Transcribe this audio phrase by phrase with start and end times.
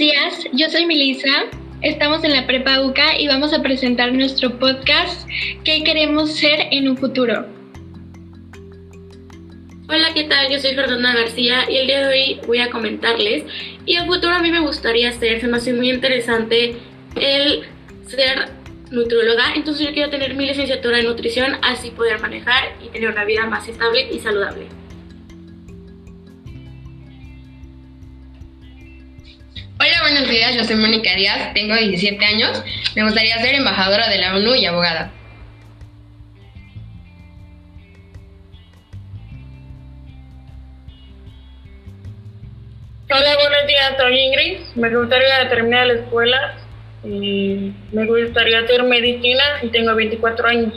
[0.00, 1.44] días, yo soy Melissa.
[1.82, 5.28] Estamos en la Prepa UCA y vamos a presentar nuestro podcast
[5.62, 7.44] ¿Qué queremos ser en un futuro?
[9.90, 10.50] Hola, ¿qué tal?
[10.50, 13.44] Yo soy Fernanda García y el día de hoy voy a comentarles.
[13.84, 16.76] Y en futuro a mí me gustaría ser, se me hace muy interesante
[17.16, 17.64] el
[18.06, 18.48] ser
[18.90, 19.52] nutróloga.
[19.54, 23.44] Entonces yo quiero tener mi licenciatura en nutrición, así poder manejar y tener una vida
[23.44, 24.79] más estable y saludable.
[30.10, 32.64] Buenos días, yo soy Mónica Díaz, tengo 17 años,
[32.96, 35.12] me gustaría ser embajadora de la ONU y abogada.
[43.08, 46.56] Hola, buenos días, soy Ingrid, me gustaría terminar la escuela
[47.04, 50.74] y me gustaría hacer medicina y tengo 24 años.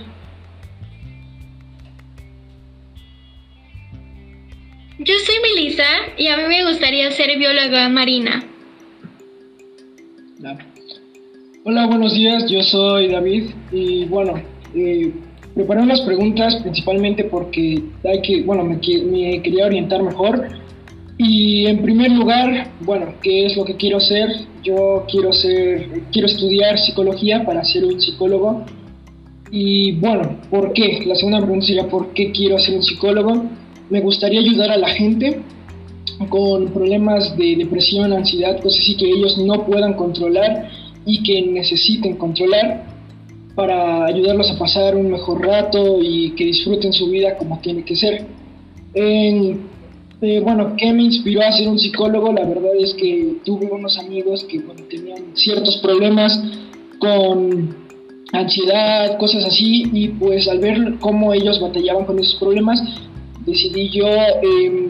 [5.00, 5.88] Yo soy Melissa
[6.18, 8.44] y a mí me gustaría ser bióloga marina.
[11.64, 14.34] Hola, buenos días, yo soy David y bueno,
[14.76, 15.14] eh,
[15.56, 20.50] preparé unas preguntas principalmente porque hay que, bueno, me, me, quería orientar mejor
[21.18, 24.30] y en primer lugar, bueno, ¿qué es lo que quiero ser?
[24.64, 28.66] Yo quiero ser, quiero estudiar psicología para ser un psicólogo
[29.50, 31.06] y bueno, ¿por qué?
[31.06, 33.46] La segunda pregunta sería ¿por qué quiero ser un psicólogo?
[33.90, 35.40] Me gustaría ayudar a la gente
[36.28, 40.70] con problemas de depresión, ansiedad, cosas así que ellos no puedan controlar
[41.06, 42.86] y que necesiten controlar
[43.56, 47.96] para ayudarlos a pasar un mejor rato y que disfruten su vida como tiene que
[47.96, 48.26] ser.
[48.96, 49.58] Eh,
[50.42, 52.32] bueno, ¿qué me inspiró a ser un psicólogo?
[52.32, 56.42] La verdad es que tuve unos amigos que tenían ciertos problemas
[56.98, 57.76] con
[58.32, 62.82] ansiedad, cosas así, y pues al ver cómo ellos batallaban con esos problemas,
[63.46, 64.83] decidí yo, em,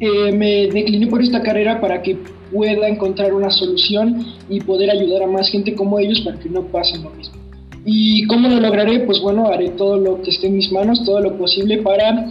[0.00, 2.16] eh, me decliné por esta carrera para que
[2.52, 6.62] pueda encontrar una solución y poder ayudar a más gente como ellos para que no
[6.66, 7.36] pasen lo mismo.
[7.84, 9.00] ¿Y cómo lo lograré?
[9.00, 12.26] Pues bueno, haré todo lo que esté en mis manos, todo lo posible para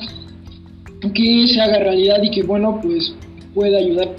[1.13, 3.13] que se haga realidad y que bueno, pues
[3.53, 4.09] pueda ayudar.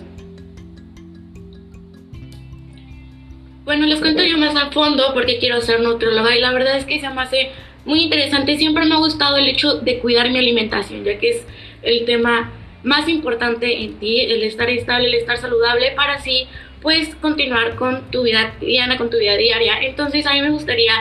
[3.65, 6.87] Bueno, les cuento yo más a fondo porque quiero ser nutróloga y la verdad es
[6.87, 7.51] que se me hace
[7.85, 8.57] muy interesante.
[8.57, 11.47] Siempre me ha gustado el hecho de cuidar mi alimentación, ya que es
[11.83, 12.51] el tema
[12.83, 16.47] más importante en ti, el estar estable, el estar saludable, para así
[16.81, 19.81] pues continuar con tu vida cotidiana, con tu vida diaria.
[19.83, 20.93] Entonces a mí me gustaría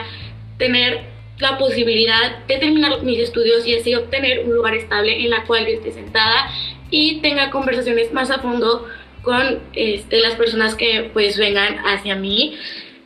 [0.58, 1.02] tener
[1.38, 5.66] la posibilidad de terminar mis estudios y así obtener un lugar estable en la cual
[5.66, 6.50] yo esté sentada
[6.90, 8.86] y tenga conversaciones más a fondo
[9.22, 12.56] con este, las personas que pues vengan hacia mí.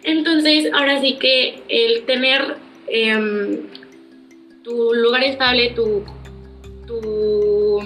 [0.02, 2.56] Entonces ahora sí que el tener
[2.88, 3.66] em,
[4.64, 6.04] tu lugar estable, tu,
[6.86, 7.80] tu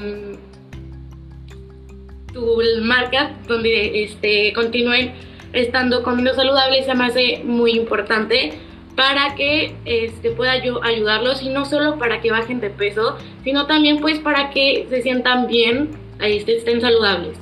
[2.37, 5.15] tu marca donde este, continúen
[5.55, 8.53] estando comiendo saludables se me hace muy importante
[8.95, 13.67] para que este, pueda yo ayudarlos y no solo para que bajen de peso, sino
[13.67, 17.39] también pues para que se sientan bien, este, estén saludables.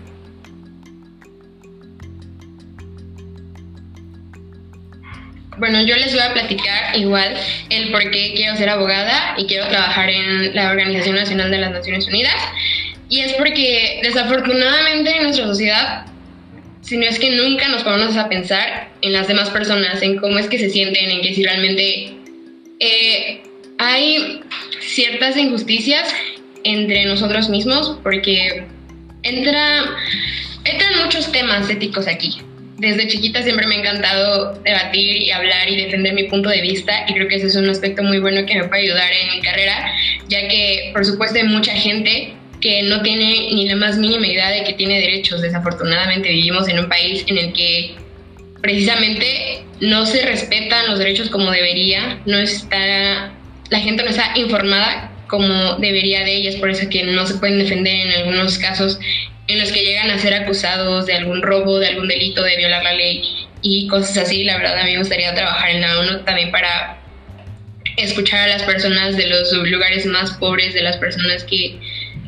[5.59, 7.35] Bueno, yo les voy a platicar igual
[7.71, 11.71] el por qué quiero ser abogada y quiero trabajar en la Organización Nacional de las
[11.71, 12.35] Naciones Unidas.
[13.15, 16.05] Y es porque desafortunadamente en nuestra sociedad,
[16.81, 20.37] si no es que nunca nos ponemos a pensar en las demás personas, en cómo
[20.41, 22.13] es que se sienten, en que si realmente
[22.81, 23.41] eh,
[23.79, 24.41] hay
[24.81, 26.13] ciertas injusticias
[26.65, 28.65] entre nosotros mismos, porque
[29.23, 29.85] entra,
[30.65, 32.39] entran muchos temas éticos aquí.
[32.79, 37.05] Desde chiquita siempre me ha encantado debatir y hablar y defender mi punto de vista
[37.07, 39.41] y creo que ese es un aspecto muy bueno que me puede ayudar en mi
[39.41, 39.93] carrera,
[40.27, 44.49] ya que por supuesto hay mucha gente que no tiene ni la más mínima idea
[44.49, 45.43] de que tiene derechos.
[45.43, 47.95] Desafortunadamente vivimos en un país en el que
[48.63, 53.35] precisamente no se respetan los derechos como debería, no está,
[53.69, 57.59] la gente no está informada como debería de ellas, por eso que no se pueden
[57.59, 58.99] defender en algunos casos
[59.47, 62.83] en los que llegan a ser acusados de algún robo, de algún delito, de violar
[62.83, 64.43] la ley y cosas así.
[64.45, 67.04] La verdad a mí me gustaría trabajar en la ONU también para
[67.97, 71.79] escuchar a las personas de los lugares más pobres, de las personas que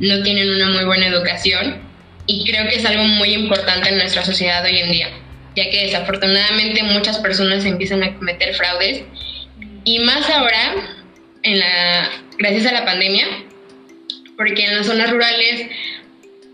[0.01, 1.79] no tienen una muy buena educación.
[2.27, 5.09] Y creo que es algo muy importante en nuestra sociedad hoy en día,
[5.55, 9.03] ya que desafortunadamente muchas personas empiezan a cometer fraudes.
[9.85, 10.75] Y más ahora,
[11.43, 13.27] en la, gracias a la pandemia,
[14.37, 15.69] porque en las zonas rurales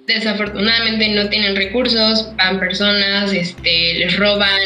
[0.06, 4.60] desafortunadamente no tienen recursos, van personas, este, les roban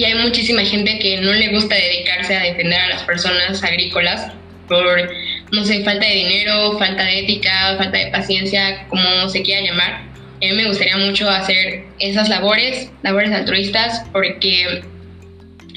[0.00, 4.32] y hay muchísima gente que no le gusta dedicarse a defender a las personas agrícolas
[4.66, 5.10] por
[5.52, 9.92] no sé, falta de dinero, falta de ética, falta de paciencia, como se quiera llamar,
[9.92, 14.80] a mí me gustaría mucho hacer esas labores, labores altruistas, porque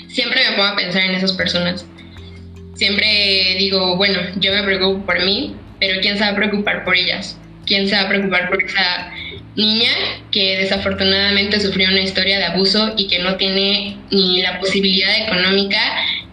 [0.07, 1.85] siempre me pongo a pensar en esas personas.
[2.75, 6.95] Siempre digo, bueno, yo me preocupo por mí, pero ¿quién se va a preocupar por
[6.95, 7.37] ellas?
[7.65, 9.11] ¿Quién se va a preocupar por esa
[9.57, 9.91] niña
[10.33, 15.79] que desafortunadamente sufrió una historia de abuso y que no tiene ni la posibilidad económica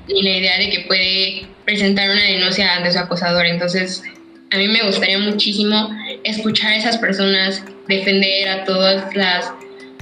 [0.09, 3.47] ni la idea de que puede presentar una denuncia ante su acosador?
[3.47, 4.03] Entonces,
[4.51, 5.91] a mí me gustaría muchísimo
[6.25, 9.53] escuchar a esas personas, defender a todas las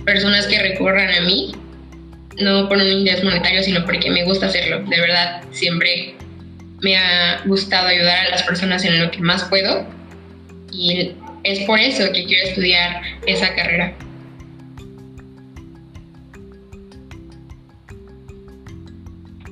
[0.06, 1.52] personas que recurran a mí,
[2.38, 4.84] no por un interés monetario, sino porque me gusta hacerlo.
[4.84, 6.14] De verdad, siempre
[6.80, 9.84] me ha gustado ayudar a las personas en lo que más puedo
[10.72, 11.12] y
[11.48, 13.94] es por eso que quiero estudiar esa carrera.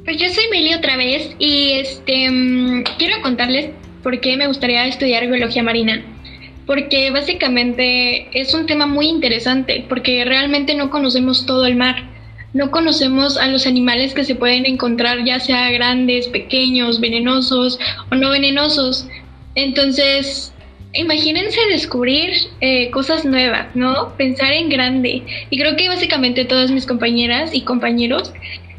[0.04, 3.70] Pues yo soy Meli otra vez y este mm, quiero contarles
[4.04, 6.00] por qué me gustaría estudiar biología marina.
[6.64, 12.04] Porque básicamente es un tema muy interesante, porque realmente no conocemos todo el mar.
[12.52, 17.78] No conocemos a los animales que se pueden encontrar, ya sea grandes, pequeños, venenosos
[18.10, 19.08] o no venenosos.
[19.54, 20.52] Entonces,
[20.98, 24.14] imagínense descubrir eh, cosas nuevas, ¿no?
[24.16, 25.22] Pensar en grande.
[25.50, 28.32] Y creo que básicamente todas mis compañeras y compañeros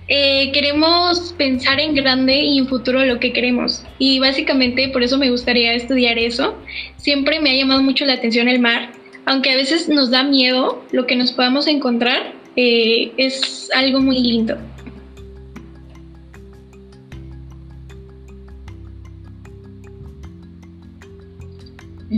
[0.09, 3.83] eh, queremos pensar en grande y en futuro lo que queremos.
[3.99, 6.55] Y básicamente por eso me gustaría estudiar eso.
[6.95, 8.91] Siempre me ha llamado mucho la atención el mar,
[9.25, 14.19] aunque a veces nos da miedo lo que nos podamos encontrar, eh, es algo muy
[14.19, 14.57] lindo.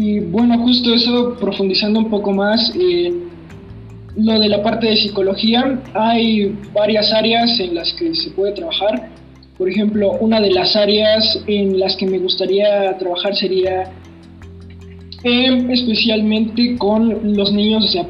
[0.09, 3.29] Y bueno, justo eso, profundizando un poco más, en
[4.17, 9.11] lo de la parte de psicología, hay varias áreas en las que se puede trabajar.
[9.55, 13.83] Por ejemplo, una de las áreas en las que me gustaría trabajar sería
[15.23, 18.07] em, especialmente con los niños, o sea,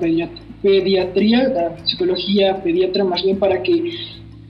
[0.62, 3.92] pediatría, la psicología pediatra más bien para que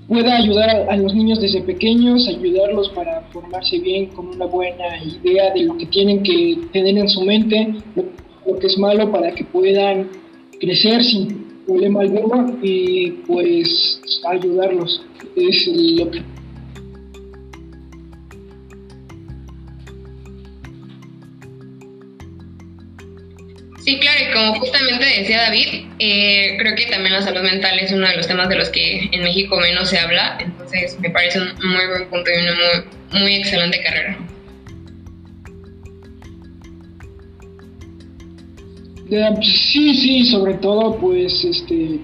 [0.09, 5.53] pueda ayudar a, los niños desde pequeños, ayudarlos para formarse bien con una buena idea
[5.53, 7.75] de lo que tienen que tener en su mente,
[8.45, 10.09] lo que es malo para que puedan
[10.59, 15.03] crecer sin problema alguno y pues ayudarlos.
[15.35, 16.23] Es lo que
[23.89, 27.91] Sí, claro, y como justamente decía David, eh, creo que también la salud mental es
[27.91, 31.39] uno de los temas de los que en México menos se habla, entonces me parece
[31.39, 32.53] un muy buen punto y una
[33.12, 34.19] muy, muy excelente carrera.
[39.41, 42.00] Sí, sí, sobre todo pues este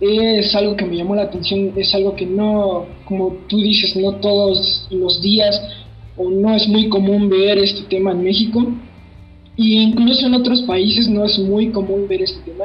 [0.00, 4.16] es algo que me llamó la atención, es algo que no, como tú dices, no
[4.16, 5.62] todos los días
[6.16, 8.74] o no es muy común ver este tema en México
[9.62, 12.64] y incluso en otros países no es muy común ver este tema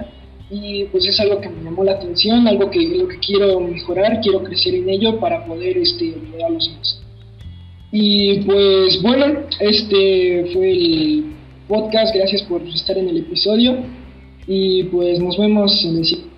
[0.50, 4.20] y pues es algo que me llamó la atención, algo que lo que quiero mejorar,
[4.22, 7.02] quiero crecer en ello para poder este ayudar a los demás.
[7.92, 11.26] Y pues bueno, este fue el
[11.68, 13.78] podcast, gracias por estar en el episodio
[14.48, 16.37] y pues nos vemos en el siguiente.